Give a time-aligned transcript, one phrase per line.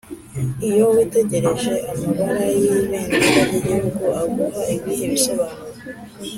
[0.69, 5.55] Iyo witegereje amabara y’ibendera ry’igihugu aguha ibihe bisobanuro